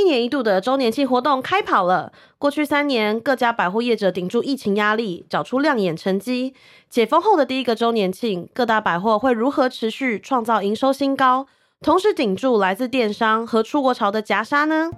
[0.00, 2.10] 一年一度的周年庆活动开跑了。
[2.38, 6.54] 过去三年，各家百货业者顶住疫情压力，找出亮眼成绩。
[6.88, 11.46] 解封后的第一个周年庆，各大百货会如何持续创造营收新高，
[11.82, 14.88] 同时顶住来自电商和出国潮的夹杀呢？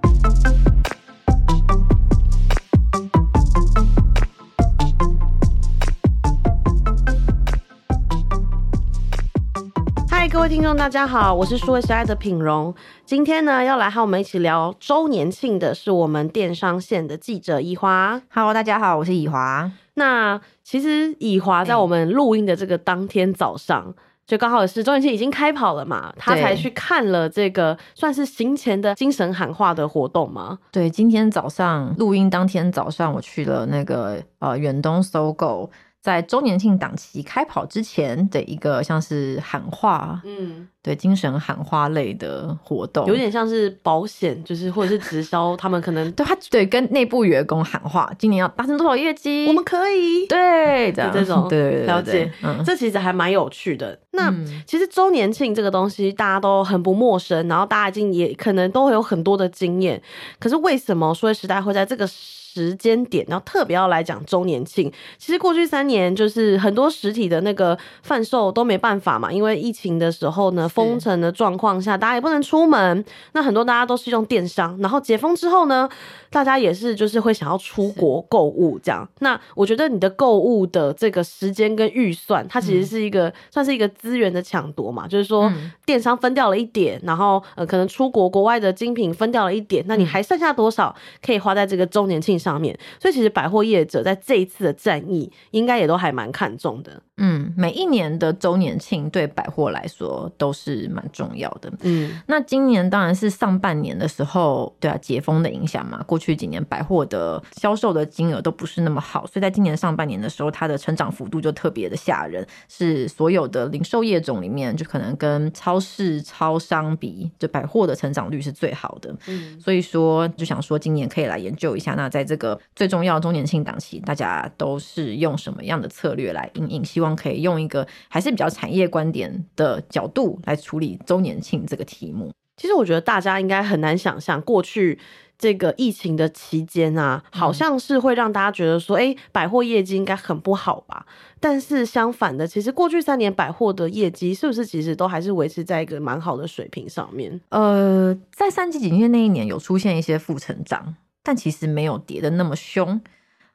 [10.43, 12.75] 各位听众，大家好，我是数位时代的品荣。
[13.05, 18.21] 今天呢，要来和我们一起聊周年庆的是我们电商线的记者以华。
[18.29, 19.71] Hello，大家好，我是以华。
[19.95, 23.95] 那其实以华在我们录音的这个当天早上，欸、
[24.27, 30.59] 就刚好是周年庆已经开跑了嘛，他才去看了这个算是行前的精神喊话的活动嘛？
[30.73, 35.71] 对，今天早上录音当天早上，我去了那个呃远东 SOGO。
[36.03, 53.97] 在周年庆档期开跑之前的一个像是喊话，嗯，对，精神喊话类的活动，有点像是保险，就是或者是直销，他们可能 对他对跟内部员工喊话，今年要达成多少业绩，我们可以，对，这样这种，对，对，对，对，了解，嗯，这其实还蛮有趣的。
[54.11, 60.03] 那、嗯、其实周年庆这个东西大家都很不陌生，然后大家已经也可能都会有很多的经验，
[60.41, 64.93] 可是为什么说时代会在这个时间点，然后特别要来讲周年庆。
[65.17, 73.05] 其实过去三年，就是很多实体的那个贩售都没办法嘛，因为疫情的时候呢，封城的状况下，大家也不能出门。
[73.33, 75.89] 那很多大家都是用电商，然后解封之后呢，
[76.31, 79.07] 大家也是就是会想要出国购物这样。
[79.21, 85.53] 那我觉得你的购物的这个时间跟预算，它其实是一个、嗯、算是一个资源的抢夺嘛，就是说
[85.85, 97.03] 电商分掉了一点，然后呃可能出国国外的精品分掉了一点，那你还剩下多少可以花在这个周年庆上面，所以其实百货业者在这一次的战役，应该也都还蛮看重的。
[97.19, 100.62] 嗯，每一年的周年庆对百货来说都是
[100.93, 101.73] 蛮重要的。
[101.83, 119.15] 嗯，那今年当然是上半年的时候，对啊，解封的影响嘛，过去几年百货的销售的金额都不是那么好，所以在今年上半年的时候，它的成长幅度就特别的吓人，是所有的零售业种里面，就可能跟超市、超商比，就百货的成长率是最好的。
[119.27, 126.85] 嗯，所以说就想说今年可以来研究一下，那在这个最重要的周年庆档期，大家都是用什么样的策略来应应？
[126.85, 132.33] 希望可以用一个还是比较产业观点的角度来处理周年庆这个题目。
[132.57, 134.99] 其实我觉得大家应该很难想象，过去
[135.39, 141.07] 这个疫情的期间啊，好像是会让大家觉得说，哎、嗯，百货业绩应该很不好吧？
[141.41, 147.41] 但是相反的，其实过去三年百货的业绩是不是其实都还是维持在一个蛮好的水平上面？
[147.49, 153.01] 呃，在三级警戒那一年有出现一些负成长，但其实没有跌的那么凶。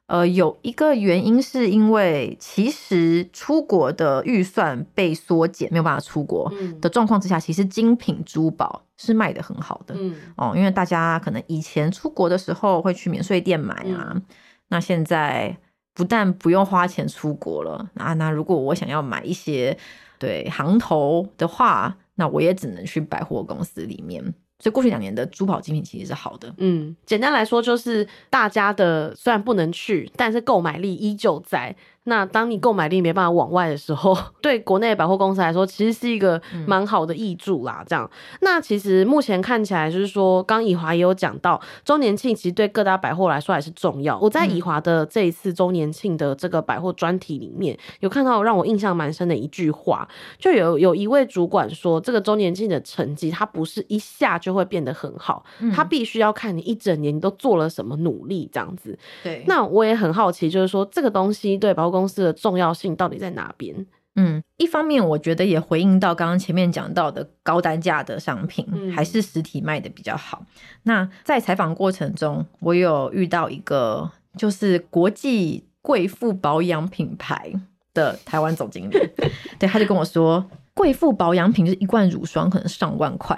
[0.08, 6.52] 呃，有一个原因是因为其实出国的预算被缩减，没有办法出国
[6.82, 9.94] 的状况之下，其实精品珠宝是卖得很好的。
[9.98, 14.22] 嗯，哦，因为大家可能以前出国的时候会去免税店买啊，嗯、
[14.70, 15.58] 那现在
[15.94, 19.78] 不但不用花钱出国了，啊，那如果我想要买一些
[20.18, 24.34] 对行头的话，那我也只能去百货公司里面。
[24.60, 26.54] 所以过去两年的珠宝精品其实是好的。
[26.58, 31.76] 嗯，简单来说就是大家的虽然不能去，但是购买力依旧在。
[32.08, 37.84] 那当你购买力没办法往外的时候， 对国内百货公司来说，其实是一个蛮好的益助啦。
[37.86, 38.10] 这样，
[38.40, 44.18] 那其实目前看起来就是说，刚以华也有讲到，周年庆其实对各大百货来说还是重要。
[44.20, 50.08] 我在以华的这一次周年庆的这个百货专题里面，有看到让我印象蛮深的一句话，
[50.40, 55.44] 就有有一位主管说，这个周年庆的成绩，它不是一下就会变得很好，
[55.76, 58.98] 它必须要看你一整年你都做了什么努力，这样子。
[59.24, 59.44] 对。
[59.48, 63.86] 那我也很好奇，就是说这个东西对百货公司的重要性到底在哪边？
[64.20, 70.44] 嗯，一方面我觉得也回应到刚刚前面讲到的高单价的商品，还是实体卖的比较好。
[70.44, 70.48] 嗯、
[70.84, 77.54] 那在采访过程中，我有遇到一个就是国际贵妇保养品牌
[77.94, 78.98] 的台湾总经理，
[79.58, 80.44] 对，他就跟我说，
[80.74, 83.38] 贵妇保养品就是一罐乳霜可能上万块。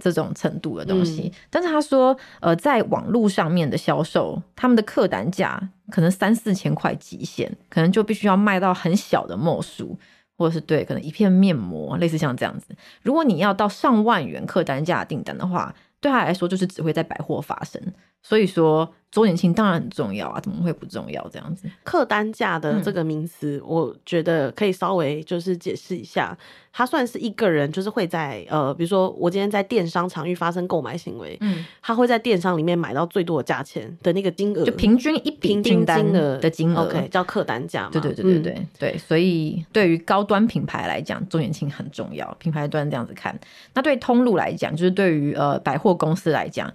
[0.00, 9.98] 这种程度的东西，嗯、但是他说，呃，在网络上面的销售，他们的客单价可能三四千块极限，可能就必须要卖到很小的墨数，
[10.36, 12.66] 或者是对，可能一片面膜，类似像这样子。
[13.02, 17.80] 如果你要到上万元客单价订单的话，对他来说就是只会在百货发生。
[18.22, 18.92] 所以说。
[19.10, 21.26] 周年庆当然很重要啊，怎么会不重要？
[21.32, 26.36] 这样子，客单价的这个名词，我觉得可以稍微就是解释一下，
[26.72, 37.90] 它算是一个人就是会在呃，比如说我今天在电商场域发生购买行为，嗯，他会在电商里面买到最多的价钱的那个金额，就平均一笔订单的金额，OK，叫客单价嘛。
[37.90, 42.30] 对对对对对、嗯、对，所以对于高端品牌来讲，周年庆很重要。
[42.38, 43.38] 品牌端这样子看，
[43.72, 46.70] 那对通路来讲，就是对于呃百货公司来讲。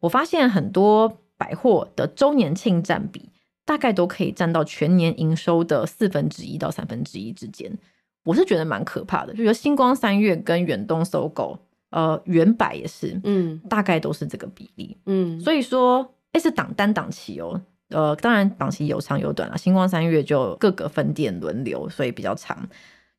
[0.00, 3.30] 我发现很多百货的周年庆占比
[3.64, 7.76] 大概都可以占到全年营收的四分之一到三分之一之间，
[8.24, 9.32] 我是觉得蛮可怕的。
[9.32, 11.58] 就觉得星光三月跟远东 SOGO，
[11.90, 17.60] 呃，原百也是，嗯，大概都是这个比例，嗯，所以说，哎，是档单档期哦。
[17.90, 19.56] 呃，当然档期有长有短了。
[19.56, 22.66] 星光三月就各个分店轮流，所以比较长。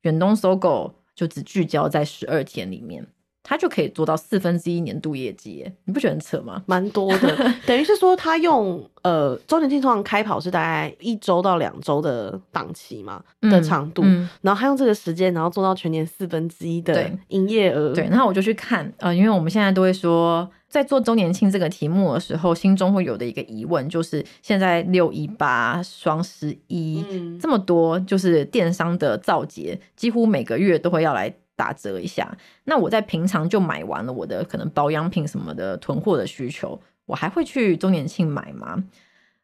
[0.02, 3.06] 远东 SOGO 就只聚焦在十二天里面。
[3.48, 6.64] 他就可以做到四分之一年度业绩，你不觉得很扯吗？
[6.66, 7.38] 蛮多的，
[7.68, 17.94] 等于是说他用呃周年庆通常开跑是大概一周到两周的档期嘛、嗯、的长度、嗯，然后他用这个时间，然后做到全年四分之一的营业额。
[17.94, 27.06] 对，然后我就去看，呃，因为我们现在都会说，在做周年庆这个题目的时候，心中会有的一个疑问就是，现在六一八、双十一
[27.40, 31.32] 这么多，就是电商的造节，几乎每个月都会要来。
[31.56, 38.84] 打折一下，那我在平常就买完了我的可能保养品什么的囤货的需求，我还会去周年庆买吗？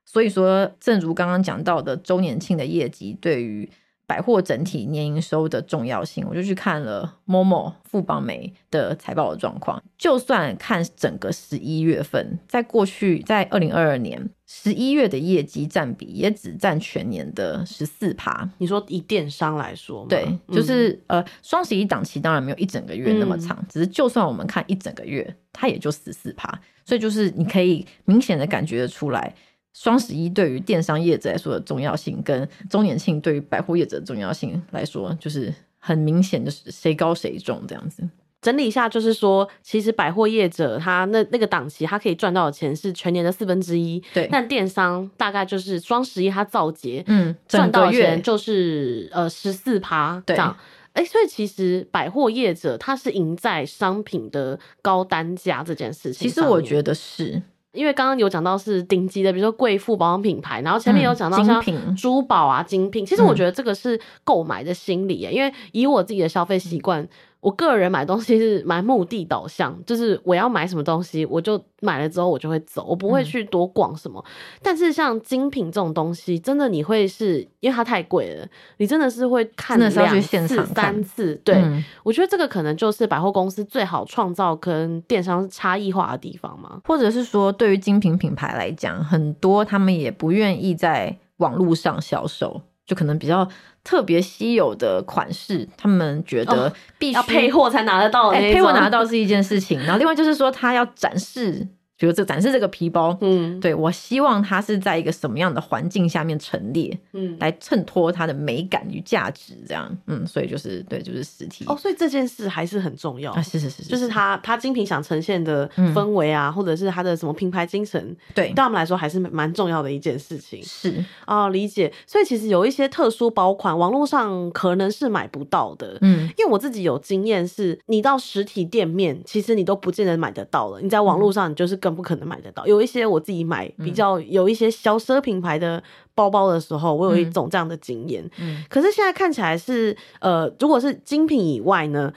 [0.03, 3.69] 所以说，正如刚刚讲到的，周年庆的业绩对于
[4.11, 9.81] 百货整体年营收的重要性，我就去看了 Momo 富邦美的财报的状况。
[9.97, 18.49] 就算看整个十一月份，在过去在二零二二年十一月的业绩占比也只占全年的十四趴。
[18.57, 26.59] 你说以电商来说，对，就是、嗯、呃双十一档期当然没有一整个月那么长，嗯、只是就算我们看一整个月，它也就十四趴。
[26.83, 29.33] 所以就是你可以明显的感觉得出来。
[29.73, 38.07] 双十一对于电商业者来说的重要性，跟周年庆对于百货业者的重要性来说，就是很明显就是谁高谁重这样子。
[38.41, 44.01] 整理一下，就是说，其实百货业者他那那个档期，他可以赚到的钱是全年的四分之一。
[44.15, 50.57] 对，但电商大概就是双十一他造节，嗯，赚到的钱就是呃十四趴这样。
[50.93, 56.27] 哎、欸，所以其实百货业者他是赢在商品的高单价这件事情。
[56.27, 57.41] 其实我觉得是。
[57.73, 61.63] 因为刚刚有讲到是顶级的，比如说贵妇保养品牌，然后前面有讲到像
[61.95, 67.07] 珠宝啊、精品，其实我觉得这个是购买的心理，因为以我自己的消费习惯。
[67.41, 74.23] 我个人买东西是蛮目的导向，就是我要买什么东西，我就买了之后我就会走，我不会去多逛什么。
[74.25, 78.47] 嗯、但是像精品这种东西，真的你会是因为它太贵了，
[78.77, 81.33] 你真的是会看两次、三次。
[81.43, 86.79] 对、嗯，我觉得这个可能就是百货公司最好创造跟电商差异化的地方嘛。
[86.85, 92.61] 或者是说，对于精品品牌来讲，很多他们也不愿意在网络上销售。
[92.83, 93.47] 就可能比较
[93.83, 99.79] 特别稀有的款式，他们觉得必须要配货才拿得到，欸，配货拿得到是一件事情。
[99.81, 101.67] 然后另外就是说，他要展示。
[102.01, 111.63] 比如这展示这个皮包，嗯，对，我希望它是在一个什么样的环境下面陈列，嗯，来衬托它的美感与价值，这样，嗯，所以就是对，就是实体。
[111.67, 121.05] 哦，所以这件事还是很重要，啊，是是是，是，就是它它精品想呈现的氛围啊，嗯，或者是它的什么品牌精神，对，对我们来说还是蛮重要的一件事情，是。
[121.27, 121.93] 哦，理解。
[122.07, 132.65] 所以其实有一些特殊包款，网络上可能是买不到的，嗯，因为我自己有经验，是你到实体店面，其实你都不见得买得到了，你在网络上你就是更不可能买得到。
[132.65, 135.83] 有一些我自己买比较有一些小奢品牌的
[136.15, 138.23] 包包的时候，我有一种这样的经验。
[138.39, 142.13] 嗯，可是现在看起来是呃，如果是精品以外呢，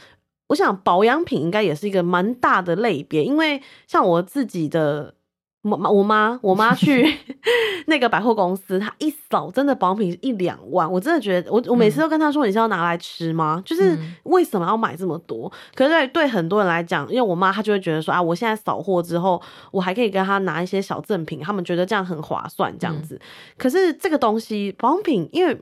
[0.47, 5.15] 我想保养品应该也是一个蛮大的类别，因为像我自己的。
[5.65, 7.17] 我妈，我妈，我妈去
[7.89, 13.55] 那个百货公司，她一扫真的保养品一两万，我真的觉得，我我每次都跟她说，你是要拿来吃吗？
[13.57, 13.63] 嗯？
[13.65, 15.51] 就是为什么要买这么多？
[15.75, 23.15] 可是对对很多人来讲，因为我妈她就会觉得说啊，我现在扫货之后，我还可以跟她拿一些小赠品，他们觉得这样很划算，这样子。
[23.15, 23.21] 嗯、
[23.57, 25.59] 可是这个东西保养品，因为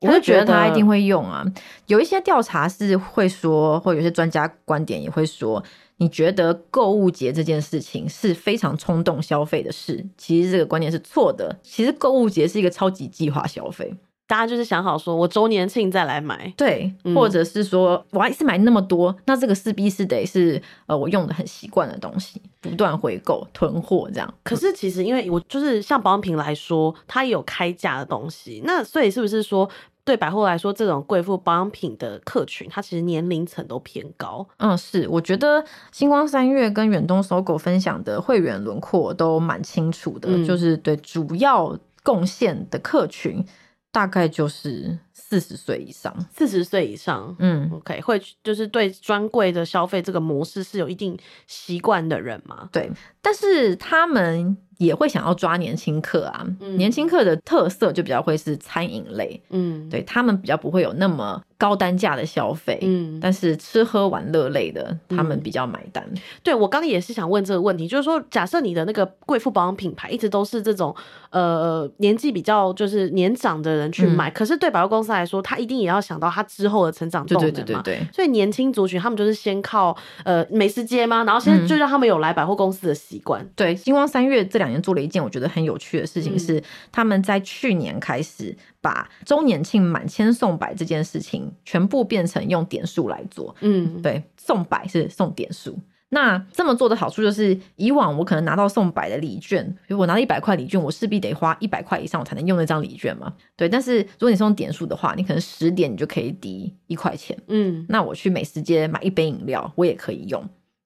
[0.00, 1.44] 我就觉得他一定会用啊。
[1.86, 5.62] 有一些调查是会说，或有些专家观点也会说。
[6.02, 10.02] 你觉得购物节这件事情是非常冲动消费的事？
[10.16, 11.54] 其实这个观念是错的。
[11.62, 13.94] 其实购物节是一个超级计划消费，
[14.26, 24.34] 大家就是想好说，我周年庆再来买，对，嗯、或者是说我还是买那么多，那这个势必是得是呃我用的很习惯的东西，不断回购囤货这样。
[24.42, 29.68] 可是其实因为我就是像保养品来说，它也有开价的东西，那所以是不是说？
[30.04, 34.46] 对百货来说，这种贵妇保养品的客群，它其实年龄层都偏高。
[34.56, 43.44] 嗯，是，我觉得星光三月跟远东 SOGO 分享的会员轮廓都蛮清楚的，嗯、就是对主要贡献的客群
[43.92, 52.68] 大概就是四十岁以上，四十岁以上，嗯，OK，会就是对专柜的消费这个模式是有一定习惯的人嘛？
[52.72, 54.56] 对，但是他们。
[54.80, 66.02] 也会想要抓年轻客啊，嗯、年轻客的特色就比较会是餐饮类，嗯，对他们比较不会有那么高单价的消费，嗯，但是吃喝玩乐类的，他们比较买单。
[66.10, 70.96] 嗯、对，我刚刚也是想问这个问题，就是说，假设你的那个贵妇保养品牌一直都是这种
[71.28, 81.24] 呃年纪比较就是年长的人去买，嗯、可是对百货公司来说，他一定也要想到他之后的成长动能嘛，对对对对对，所以年轻族群他们就是先靠呃美食街吗？
[81.24, 83.42] 然后先就让他们有来百货公司的习惯。
[83.42, 86.62] 嗯、对，星光三月这两年做了一件我觉得很有趣的事情是，嗯、
[86.92, 88.56] 他们在去年开始。
[88.82, 95.78] 把周年庆满千送百这件事情全部变成用点数来做，嗯，对，送百是送点数。
[96.10, 103.68] 那这么做的好处就是，以往我可能拿到送百的礼券，比如我拿了一百块礼券，我势必得花一百块以上我才能用那张礼券嘛，对。
[103.68, 110.44] 但是如果你是用点数的话，你可能十点你就可以抵一块钱，嗯，那我去美食街买一杯饮料，我也可以用。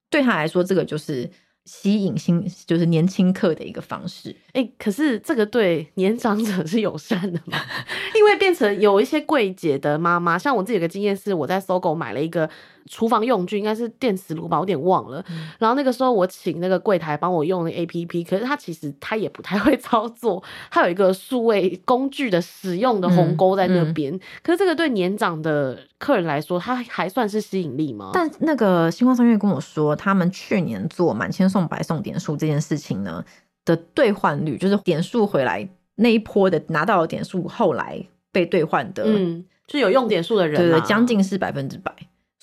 [0.09, 1.31] 对他来说，这个就是。
[1.67, 7.59] 吸引新就是年轻客的一个方式，哎、欸，可是这个对年长者是友善的吗？
[8.15, 12.51] 因为变成有一些柜姐的妈妈，像我自己有个经验是，我在 SOGO 买了一个。
[12.87, 15.25] 厨房用具应该是电磁炉吧，我有点忘了。
[15.31, 24.13] 嗯、然后那个时候我请那个柜台帮我用那 APP，可是他其实他也不太会操作，他有一个数位工具的使用的鸿沟在那边。
[24.13, 28.11] 嗯嗯、可是这个对年长的客人来说，他还算是吸引力吗？
[28.13, 33.25] 但那个星光商业跟我说，他们去年做满千送百送点数这件事情呢
[33.65, 41.95] 的兑换率，就是点数回来那一波的拿到的点数，后来被兑换的，嗯，就有用点数的人，对对，将近是百分之百。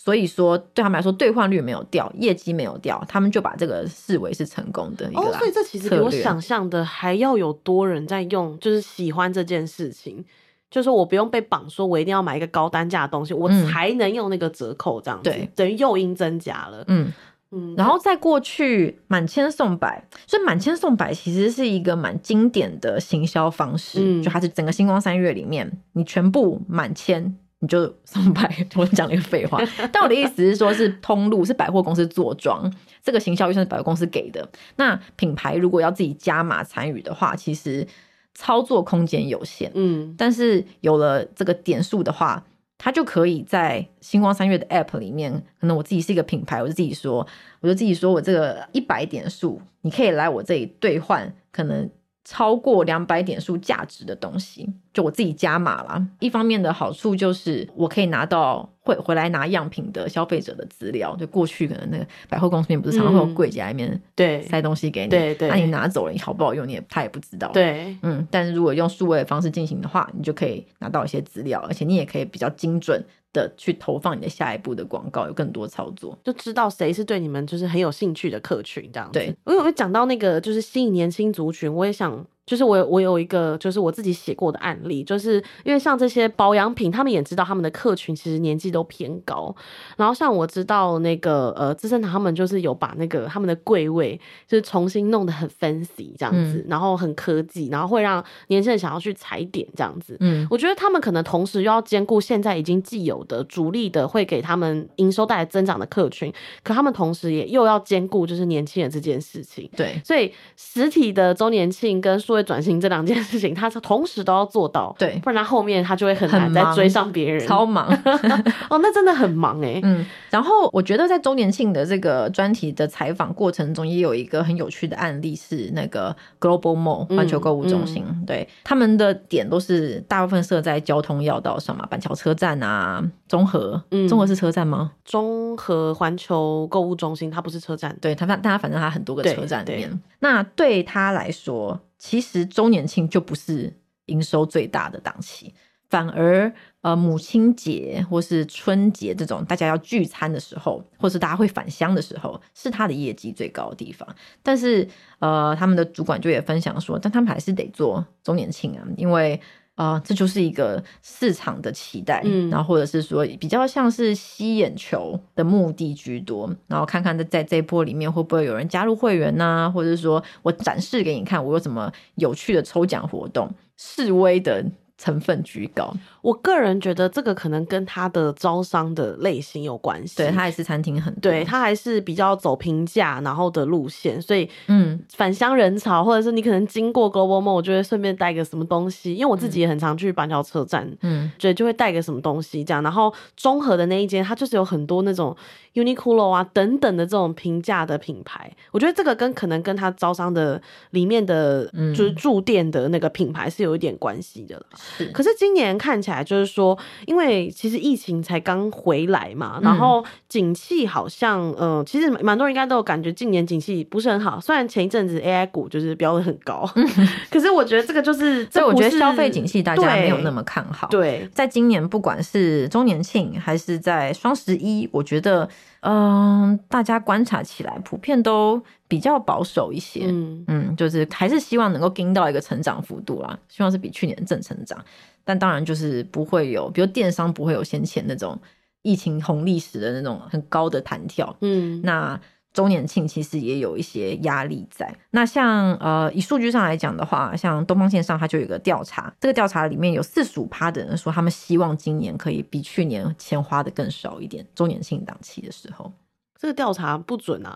[0.03, 5.21] 所以说，对他们来说，兑换率没有掉，业绩没有掉，他们就把这个视为是成功的一个。
[5.21, 10.25] 哦，所以这其实比我想象的还要有多人在用，就是喜欢这件事情。
[10.71, 16.83] 就是我不用被绑，说我一定要买一个高单价的东西，我才能用那个折扣这样子，对，等于诱因增加了。
[16.87, 17.13] 嗯
[17.51, 17.75] 嗯。
[17.77, 27.37] 然后在过去满千送百，所以满千送百其实是一个蛮经典的行销方式，嗯、就它是整个星光三月里面，你全部满千。
[27.61, 29.61] 你就上百， 我讲了一个废话。
[29.91, 32.71] 但我的意思是说，是通路是百货公司做庄，
[33.03, 34.49] 这个行销预算是百货公司给的。
[34.77, 37.87] 那品牌如果要自己加码参与的话，其实
[38.33, 39.71] 操作空间有限。
[39.75, 42.43] 嗯，但是有了这个点数的话，
[42.79, 47.27] 它就可以在星光三月的 App 里面，可能我自己是一个品牌，我就自己说，
[47.59, 51.87] 我就自己说我这个一百点数，你可以来我这里兑换，可能。
[52.23, 56.05] 超过两百点数价值的东西，就我自己加码啦。
[56.19, 61.15] 一方面的好处就是我可以拿到会回来拿样品的消费者的资料。
[61.15, 67.49] 就过去可能那个百货公司里面不是常常会有柜姐在里面对塞东西给你，对对，那你拿走了，你好不好用你也他也不知道。
[67.51, 79.19] 对，嗯，但是如果用数位的方式进行的话，你就可以拿到一些资料，而且你也可以比较精准的去投放你的下一步的广告，有更多操作，就知道谁是对你们就是很有兴趣的客群这样子。
[79.19, 82.25] 对，我有讲到那个就是吸引年轻族群，我也想。
[82.45, 89.55] 就是我有我有一个就是我自己写过的案例，就是因为像这些保养品，他们也知道他们的客群其实年纪都偏高。
[89.95, 100.17] 然后像我知道那个呃资生堂他们就是有把那个他们的柜位就是重新弄得很 fancy 这样子，嗯、然后很科技，然后会让年轻人想要去踩点这样子。
[100.19, 106.33] 嗯，我觉得他们可能同时又要兼顾现在已经既有的主力的会给他们营收带来增长的客群，
[106.63, 109.69] 可他们同时也又要兼顾就是年轻人这件事情。
[109.77, 117.87] 对，所以实体的周年庆跟数位转型这两件事情， 他同时都要做到，对，不然他后面他就会很难再追上别人，超忙。
[118.69, 119.79] 哦，那真的很忙哎。
[119.83, 128.15] 嗯，然后我觉得在周年庆的这个专题的采访过程中，也有一个很有趣的案例，是那个 Global Mall 环球购物中心，嗯。
[128.21, 134.91] 嗯、对，他们的点都是大部分设在交通要道上嘛，板桥车站啊，中和，嗯，中和是车站吗？
[135.03, 141.77] 中和环球购物中心，它不是车站，对，它反，但它反正它很多个车站里面，那对他来说。
[142.01, 143.71] 其实周年庆就不是
[144.07, 145.53] 营收最大的档期，
[145.87, 154.07] 反而呃母亲节或是春节这种大家要聚餐的时候，或是大家会返乡的时候，是他的业绩最高的地方。
[154.41, 154.87] 但是
[155.19, 159.39] 呃他们的主管就也分享说，但他们还是得做周年庆啊，因为。
[159.81, 174.63] 啊、呃，这就是一个市场的期待，嗯，然后或者是说比较像是吸眼球的目的居多，然后看看在在这一波里面会不会有人加入会员呐、啊，或者是说我展示给你看我有什么有趣的抽奖活动，示威的。
[175.01, 175.91] 成分居高，
[176.21, 180.17] 我个人觉得这个可能跟他的招商的类型有关系。
[180.17, 192.83] 对，他还是餐厅很多，对，他还是比较走平价然后的路线，所以嗯，返乡人潮或者是你可能经过 Global Mall，我就会顺便带个什么东西，因为我自己也很常去板桥车站，嗯，对，就会带个什么东西这样。
[192.83, 195.35] 然后中和的那一间，它就是有很多那种
[195.73, 204.65] Uniqlo 啊等等的这种平价的品牌，我觉得这个跟可能跟他招商的里面的就是驻店的那个品牌是有一点关系的了。
[205.13, 214.41] 可是今年看起来就是说，因为其实疫情才刚回来嘛，然后景气好像，嗯、呃，其实蛮多人应该都有感觉，今年景气不是很好。
[214.41, 216.69] 虽然前一阵子 AI 股就是飙的很高，
[217.31, 220.89] 可是我觉得这个就是，所以我觉得消费景气大家没有那么看好。
[220.89, 225.47] 对，在今年不管是周年庆还是在双十一，我觉得。
[225.81, 234.77] 嗯，大家观察起来普遍都比较保守一些，嗯嗯，就是还是希望能够跟到一个成长幅度啦，希望是比去年正成长，
[235.23, 238.39] 但当然就是不会有，比如电商不会有先前那种
[238.81, 242.19] 疫情红利时的那种很高的弹跳，嗯，那。
[242.53, 244.93] 周年庆其实也有一些压力在。
[245.11, 254.45] 那像呃，以数据上来讲的话，像东方线上它就有一个调查，这个调查里面有四十五趴的人说，他们希望今年可以比去年钱花的更少一点。
[254.53, 255.91] 周年庆档期的时候。
[256.39, 257.55] 这个调查不准啊！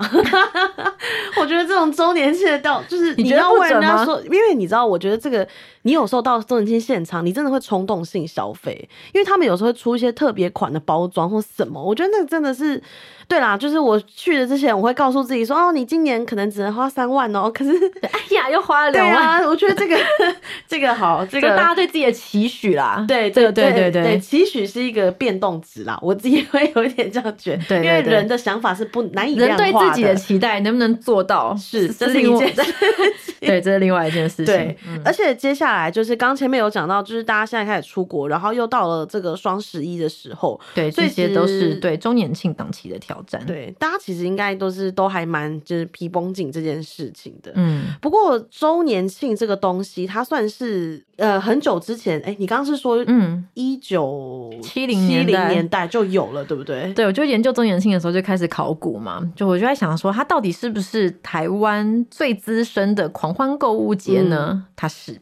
[1.41, 5.47] 我觉得这种周年庆的调，就是你要问人家说，因为你知道，我觉得这个
[5.81, 11.83] 你有时候到周年庆现场，你真的会冲动性消费，因为他们有时候会出一些特别款的包装或什么。
[11.83, 12.79] 我觉得那个真的是，
[13.27, 17.51] 对啦，就是我去的之前，我会告诉自己说，哦，你今年可能只能花三万哦。
[17.51, 17.71] 可是，
[18.03, 19.17] 哎呀，又花了两万。
[19.17, 19.97] 啊，我觉得这个
[20.67, 25.97] 这个好，这个大家对自己的期许啦，对，这个对对对对，期许是一个变动值啦。
[26.03, 28.75] 我自己会有一点这样觉得，对，因为人的想法。
[28.75, 29.63] 是不难以量化的。
[29.63, 31.55] 人对自己的期待能不能做到？
[31.55, 32.61] 是，这是一件事。
[33.39, 34.45] 对，这是另外一件事情。
[34.47, 43.45] 对，嗯、而且接下来就是刚前面有讲到，就是大家现在开始出国，然后又到了这个双十一的时候，对，这些都是对周年庆档期的挑战。
[43.45, 47.51] 对，大家其实应该都是都还蛮就是皮绷紧这件事情的。
[47.55, 56.91] 嗯，不过周年庆这个东西，它算是呃很久之前，哎、欸，你刚刚是说嗯一九七零七零年代就有了，对不对？
[56.93, 64.49] 对，我就研究周年庆的时候就开始考古嘛，就我就在想说，它到底是不是台湾最资深的狂欢购物节呢？
[64.51, 65.19] 嗯、它是，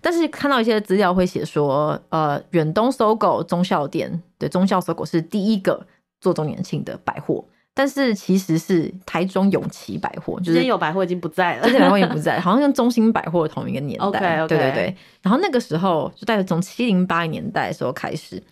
[0.00, 5.86] 但是看到一些资料会写说，呃，远东搜狗中校店，对，忠孝 SOGO 是第一个
[6.20, 7.44] 做周年庆的百货，
[7.74, 14.06] 但是其实是台中永琪百货，就是有百货已经不在了，而且百货也不在，好像跟中兴百货同一个年代。
[14.06, 14.48] okay, okay.
[14.48, 14.96] 对对对。
[15.22, 18.42] 然后那个时候就大概从七零八零年代的时候开始，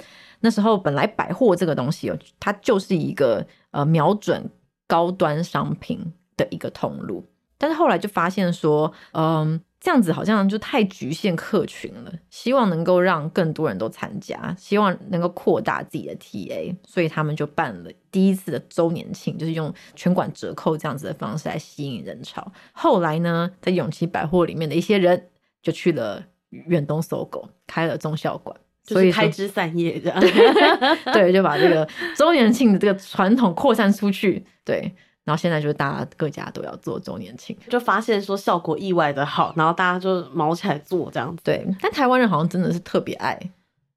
[0.40, 4.50] 那时候本来百货这个东西哦，它就是一个呃瞄准。
[4.86, 7.24] 高端商品的一个通路，
[7.56, 12.12] 但是后来就发现说，嗯，这样子好像就太局限客群了。
[12.30, 22.50] 希望能够让更多人都参加，希望能够扩大自己的 TA，所以他们就办了第一次的周年庆，就是用全馆折扣这样子的方式来吸引人潮。
[22.72, 25.28] 后来呢，在永琪百货里面的一些人
[25.62, 28.56] 就去了远东 SOGO，开了中校馆。
[28.86, 30.30] 所以开枝散叶这样，对，
[31.12, 41.42] 对，就把这个周年庆的这个传统扩散出去，对，然后现在就是大家各家都要做周年庆，就发现说效果意外的好，然后大家就毛起来做这样子。
[41.44, 43.34] 对，但台湾人好像真的是特别爱，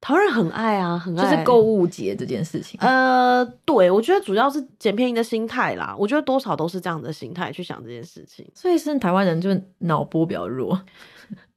[0.00, 2.80] 台湾人很爱啊，很爱，就是购物节这件事情。
[2.80, 10.80] 呃，对，我觉得主要是捡便宜的心态啦，我觉得多少都是这样的心态去想这件事情，所以是台湾人就脑波比较弱，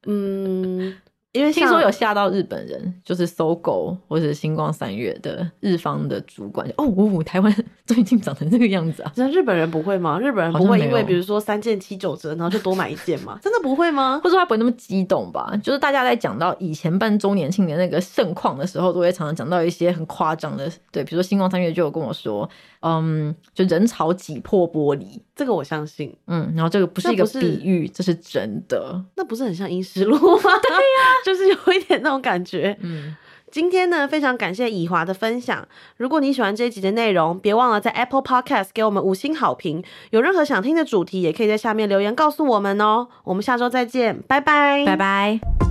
[0.06, 0.94] 嗯。
[1.32, 7.54] 因为听说有吓到日本人，就是 SOGO 或者是新光三月的日方的主管哦，哦，台湾
[7.86, 9.10] 最近长成这个样子啊！
[9.16, 10.18] 那日本人不会吗？
[10.20, 13.38] 日本人不会因为比如说三件七九折，然后就多买一件吗？
[13.42, 14.20] 真的不会吗？
[14.22, 15.58] 或者说他不会那么激动吧？
[15.62, 22.48] 就是大家在讲到以前办周年庆的那个盛况的时候，都会常常讲到一些很夸张的，对，比如说星光三月就有跟我说。
[22.84, 26.12] 嗯，就人潮挤破玻璃，这个我相信。
[26.26, 29.00] 嗯，然后这个不是一个比喻，这是真的。
[29.14, 30.18] 那不是很像阴尸路吗？
[30.42, 32.76] 对呀、啊，就是有一点那种感觉。
[32.80, 33.16] 嗯，
[33.50, 35.66] 今天呢，非常感谢以华的分享。
[35.96, 39.82] 如果你喜欢这一集的内容，别忘了在 Apple Podcast 给我们五星好评。
[40.10, 43.08] 有任何想听的主题，也可以在下面留言告诉我们哦。
[43.24, 45.61] 我们下周再见，拜拜，拜拜。